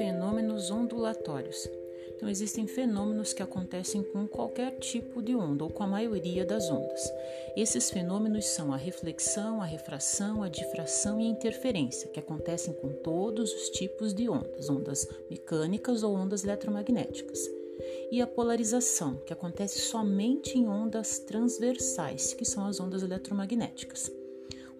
[0.00, 1.68] Fenômenos ondulatórios.
[2.16, 6.70] Então, existem fenômenos que acontecem com qualquer tipo de onda, ou com a maioria das
[6.70, 7.12] ondas.
[7.54, 12.88] Esses fenômenos são a reflexão, a refração, a difração e a interferência, que acontecem com
[12.88, 17.38] todos os tipos de ondas, ondas mecânicas ou ondas eletromagnéticas.
[18.10, 24.10] E a polarização, que acontece somente em ondas transversais, que são as ondas eletromagnéticas.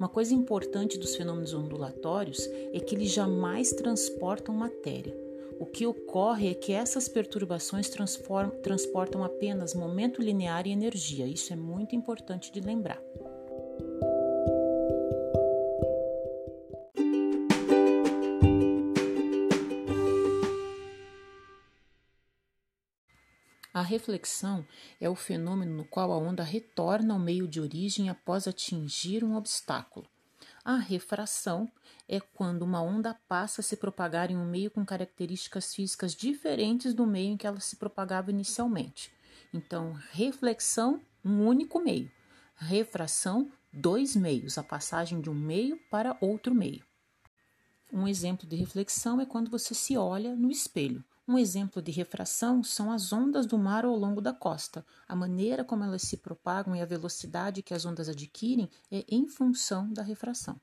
[0.00, 5.14] Uma coisa importante dos fenômenos ondulatórios é que eles jamais transportam matéria.
[5.58, 7.90] O que ocorre é que essas perturbações
[8.62, 11.26] transportam apenas momento linear e energia.
[11.26, 12.98] Isso é muito importante de lembrar.
[23.90, 24.64] Reflexão
[25.00, 29.34] é o fenômeno no qual a onda retorna ao meio de origem após atingir um
[29.34, 30.06] obstáculo.
[30.64, 31.68] A refração
[32.08, 36.94] é quando uma onda passa a se propagar em um meio com características físicas diferentes
[36.94, 39.12] do meio em que ela se propagava inicialmente.
[39.52, 42.10] Então, reflexão, um único meio.
[42.54, 46.84] Refração, dois meios, a passagem de um meio para outro meio.
[47.92, 51.02] Um exemplo de reflexão é quando você se olha no espelho.
[51.30, 54.84] Um exemplo de refração são as ondas do mar ao longo da costa.
[55.06, 59.28] A maneira como elas se propagam e a velocidade que as ondas adquirem é em
[59.28, 60.60] função da refração.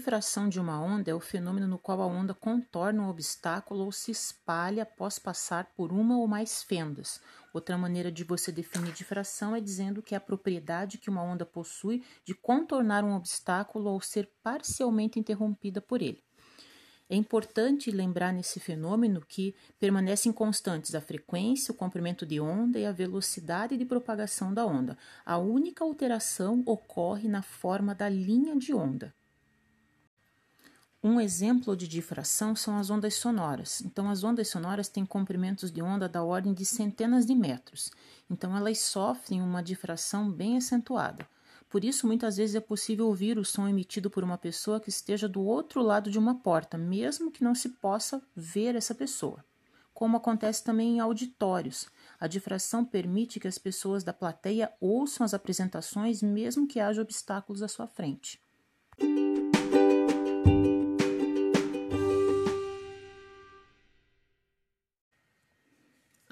[0.00, 3.92] Difração de uma onda é o fenômeno no qual a onda contorna um obstáculo ou
[3.92, 7.20] se espalha após passar por uma ou mais fendas.
[7.52, 11.44] Outra maneira de você definir difração é dizendo que é a propriedade que uma onda
[11.44, 16.24] possui de contornar um obstáculo ou ser parcialmente interrompida por ele.
[17.06, 22.86] É importante lembrar nesse fenômeno que permanecem constantes a frequência, o comprimento de onda e
[22.86, 24.96] a velocidade de propagação da onda.
[25.26, 29.14] A única alteração ocorre na forma da linha de onda.
[31.02, 33.80] Um exemplo de difração são as ondas sonoras.
[33.80, 37.90] Então, as ondas sonoras têm comprimentos de onda da ordem de centenas de metros.
[38.30, 41.26] Então, elas sofrem uma difração bem acentuada.
[41.70, 45.26] Por isso, muitas vezes é possível ouvir o som emitido por uma pessoa que esteja
[45.26, 49.42] do outro lado de uma porta, mesmo que não se possa ver essa pessoa.
[49.94, 55.32] Como acontece também em auditórios, a difração permite que as pessoas da plateia ouçam as
[55.32, 58.38] apresentações, mesmo que haja obstáculos à sua frente.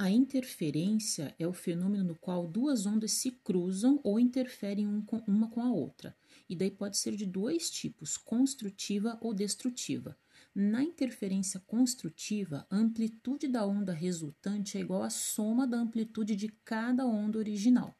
[0.08, 4.86] A interferência é o fenômeno no qual duas ondas se cruzam ou interferem
[5.26, 6.16] uma com a outra,
[6.48, 10.16] e daí pode ser de dois tipos, construtiva ou destrutiva.
[10.54, 16.48] Na interferência construtiva, a amplitude da onda resultante é igual à soma da amplitude de
[16.64, 17.94] cada onda original.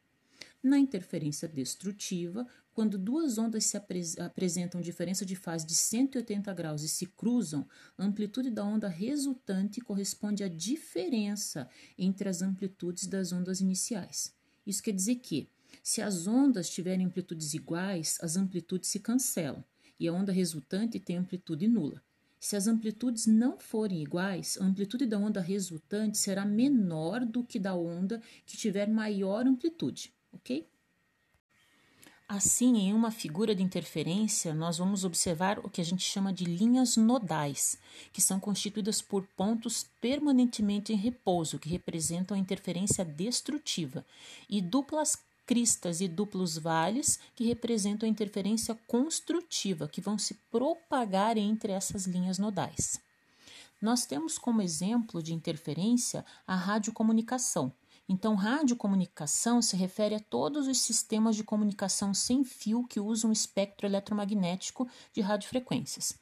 [0.63, 2.47] Na interferência destrutiva,
[2.79, 7.67] quando duas ondas se apresentam diferença de fase de 180 graus e se cruzam,
[7.97, 11.67] a amplitude da onda resultante corresponde à diferença
[11.97, 14.33] entre as amplitudes das ondas iniciais.
[14.65, 15.49] Isso quer dizer que,
[15.83, 19.61] se as ondas tiverem amplitudes iguais, as amplitudes se cancelam
[19.99, 22.01] e a onda resultante tem amplitude nula.
[22.39, 27.59] Se as amplitudes não forem iguais, a amplitude da onda resultante será menor do que
[27.59, 30.67] da onda que tiver maior amplitude ok?
[32.31, 36.45] Assim, em uma figura de interferência, nós vamos observar o que a gente chama de
[36.45, 37.75] linhas nodais,
[38.13, 44.05] que são constituídas por pontos permanentemente em repouso, que representam a interferência destrutiva,
[44.47, 51.35] e duplas cristas e duplos vales, que representam a interferência construtiva, que vão se propagar
[51.35, 53.01] entre essas linhas nodais.
[53.81, 57.73] Nós temos como exemplo de interferência a radiocomunicação,
[58.11, 63.85] então, radiocomunicação se refere a todos os sistemas de comunicação sem fio que usam espectro
[63.85, 66.17] eletromagnético de radiofrequências.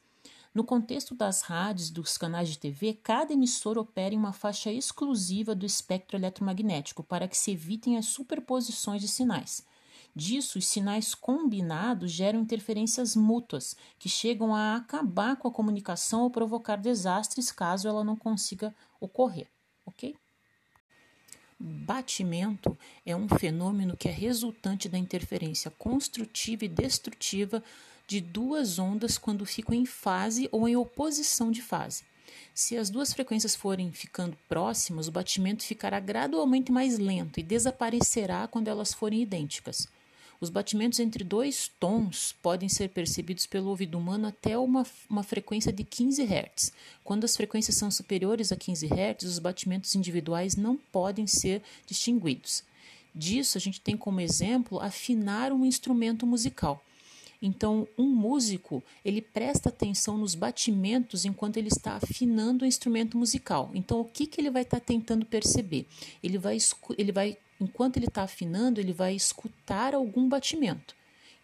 [0.54, 5.54] No contexto das rádios dos canais de TV, cada emissor opera em uma faixa exclusiva
[5.54, 9.64] do espectro eletromagnético para que se evitem as superposições de sinais.
[10.14, 16.30] Disso, os sinais combinados geram interferências mútuas, que chegam a acabar com a comunicação ou
[16.30, 19.48] provocar desastres caso ela não consiga ocorrer.
[19.86, 20.14] Ok?
[21.60, 27.62] Batimento é um fenômeno que é resultante da interferência construtiva e destrutiva
[28.06, 32.04] de duas ondas quando ficam em fase ou em oposição de fase.
[32.54, 38.46] Se as duas frequências forem ficando próximas, o batimento ficará gradualmente mais lento e desaparecerá
[38.46, 39.88] quando elas forem idênticas.
[40.40, 45.72] Os batimentos entre dois tons podem ser percebidos pelo ouvido humano até uma, uma frequência
[45.72, 46.72] de 15 Hz.
[47.02, 52.62] Quando as frequências são superiores a 15 Hz, os batimentos individuais não podem ser distinguidos.
[53.12, 56.84] Disso, a gente tem como exemplo afinar um instrumento musical.
[57.40, 63.70] Então, um músico, ele presta atenção nos batimentos enquanto ele está afinando o instrumento musical.
[63.74, 65.86] Então, o que, que ele vai estar tá tentando perceber?
[66.22, 66.58] Ele vai,
[66.96, 70.94] ele vai, enquanto ele está afinando, ele vai escutar algum batimento.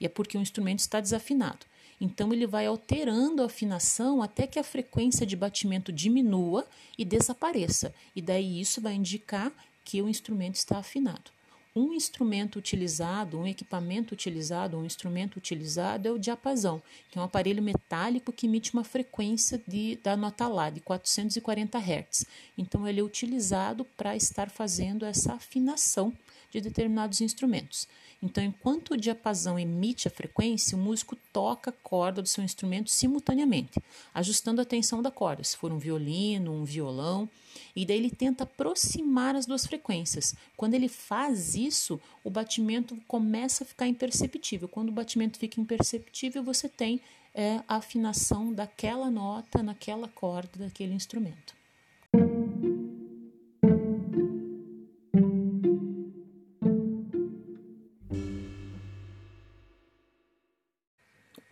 [0.01, 1.67] E é porque o instrumento está desafinado.
[2.01, 6.67] Então, ele vai alterando a afinação até que a frequência de batimento diminua
[6.99, 7.95] e desapareça.
[8.15, 9.53] E daí isso vai indicar
[9.85, 11.31] que o instrumento está afinado.
[11.77, 16.81] Um instrumento utilizado, um equipamento utilizado, um instrumento utilizado é o diapasão,
[17.11, 21.77] que é um aparelho metálico que emite uma frequência de, da nota Lá, de 440
[21.77, 22.27] Hz.
[22.57, 26.13] Então, ele é utilizado para estar fazendo essa afinação
[26.55, 27.89] de determinados instrumentos.
[28.23, 32.91] Então, enquanto o diapasão emite a frequência, o músico toca a corda do seu instrumento
[32.91, 33.79] simultaneamente,
[34.15, 37.29] ajustando a tensão da corda, se for um violino, um violão,
[37.77, 40.35] e daí ele tenta aproximar as duas frequências.
[40.57, 44.69] Quando ele faz isso, o batimento começa a ficar imperceptível.
[44.69, 47.01] Quando o batimento fica imperceptível, você tem
[47.35, 51.55] é, a afinação daquela nota naquela corda daquele instrumento.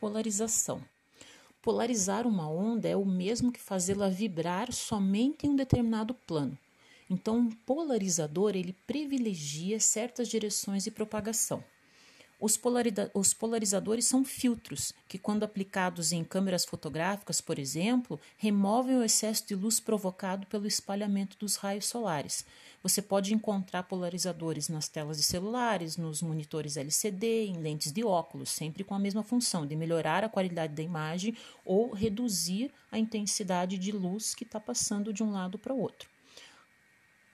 [0.03, 0.83] Polarização.
[1.63, 6.59] Polarizar uma onda é o mesmo que fazê-la vibrar somente em um determinado plano.
[7.09, 11.63] Então, um polarizador ele privilegia certas direções de propagação.
[12.45, 12.59] Os,
[13.15, 19.47] os, polarizadores são filtros que, quando aplicados em câmeras fotográficas, por exemplo, removem o excesso
[19.47, 22.45] de luz provocado pelo espalhamento dos raios solares.
[22.83, 28.51] Você pode encontrar polarizadores nas telas de celulares, nos monitores LCD, em lentes de óculos,
[28.51, 33.79] sempre com a mesma função de melhorar a qualidade da imagem ou reduzir a intensidade
[33.79, 36.12] de luz que está passando de um lado para o outro.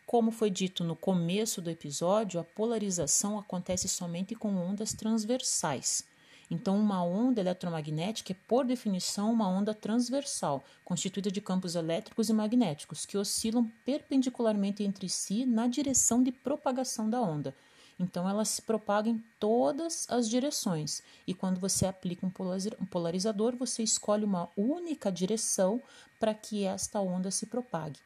[0.09, 6.03] Como foi dito no começo do episódio, a polarização acontece somente com ondas transversais.
[6.51, 12.33] Então, uma onda eletromagnética é, por definição, uma onda transversal, constituída de campos elétricos e
[12.33, 17.55] magnéticos, que oscilam perpendicularmente entre si na direção de propagação da onda.
[18.01, 21.03] Então, ela se propaga em todas as direções.
[21.27, 25.83] E quando você aplica um polarizador, você escolhe uma única direção
[26.19, 28.01] para que esta onda se propague.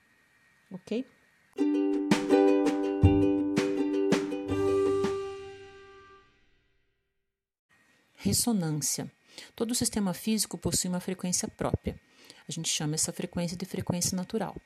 [0.68, 1.06] Ok?
[8.14, 9.10] Ressonância.
[9.56, 12.00] Todo sistema físico possui uma frequência própria.
[12.48, 14.56] A gente chama essa frequência de frequência natural.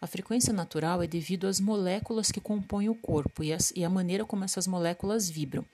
[0.00, 3.88] A frequência natural é devido às moléculas que compõem o corpo e, as, e, a
[3.88, 5.64] maneira como essas moléculas vibram.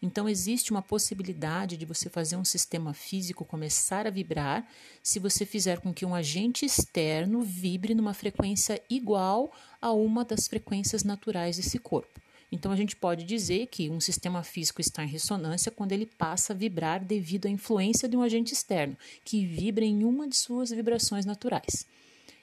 [0.00, 4.66] Então, existe uma possibilidade de você fazer um sistema físico começar a vibrar
[5.02, 10.46] se você fizer com que um agente externo vibre numa frequência igual a uma das
[10.46, 12.20] frequências naturais desse corpo.
[12.54, 16.52] Então, a gente pode dizer que um sistema físico está em ressonância quando ele passa
[16.52, 18.94] a vibrar devido à influência de um agente externo,
[19.24, 21.86] que vibra em uma de suas vibrações naturais.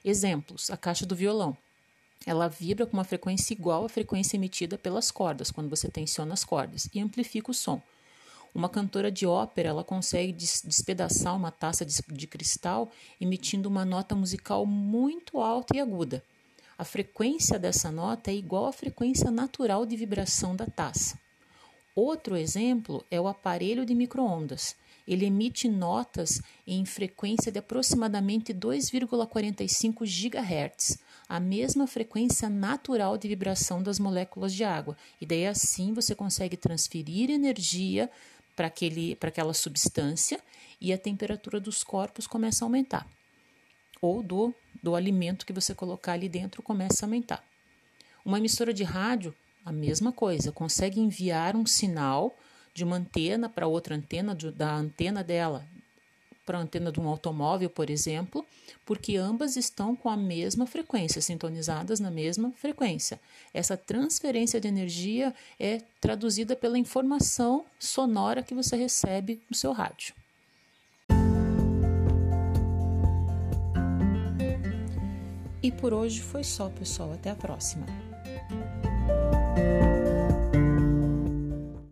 [0.04, 1.56] Exemplos: a caixa do violão.
[2.26, 6.44] Ela vibra com uma frequência igual à frequência emitida pelas cordas, quando você tensiona as
[6.44, 7.80] cordas, e amplifica o som.
[8.52, 12.90] Uma cantora de ópera ela consegue despedaçar uma taça de, de cristal
[13.20, 16.22] emitindo uma nota musical muito alta e aguda.
[16.80, 21.20] A frequência dessa nota é igual à frequência natural de vibração da taça.
[21.94, 24.74] Outro exemplo é o aparelho de microondas.
[25.06, 33.82] Ele emite notas em frequência de aproximadamente 2,45 GHz, a mesma frequência natural de vibração
[33.82, 34.96] das moléculas de água.
[35.20, 38.10] E daí assim você consegue transferir energia
[38.56, 38.72] para
[39.28, 40.40] aquela substância
[40.80, 43.06] e a temperatura dos corpos começa a aumentar
[44.00, 47.44] ou do, do alimento que você colocar ali dentro começa a aumentar.
[48.24, 52.36] Uma emissora de rádio, a mesma coisa, consegue enviar um sinal
[52.72, 55.66] de uma antena para outra antena, de, da antena dela
[56.50, 58.44] para a antena de um automóvel, por exemplo,
[58.84, 63.20] porque ambas estão com a mesma frequência, sintonizadas na mesma frequência.
[63.54, 70.12] Essa transferência de energia é traduzida pela informação sonora que você recebe no seu rádio.
[75.62, 77.12] E por hoje foi só, pessoal.
[77.12, 77.86] Até a próxima.